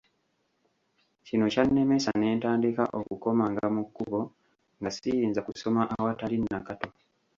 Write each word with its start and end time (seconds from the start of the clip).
Kino 1.25 1.45
kyannemesa 1.53 2.11
ne 2.17 2.29
ntandika 2.37 2.83
okukomanga 2.99 3.65
mu 3.75 3.83
kkubo 3.87 4.21
nga 4.79 4.89
siyinza 4.95 5.39
kusoma 5.47 5.81
awatali 5.95 6.37
Nakato. 6.39 6.89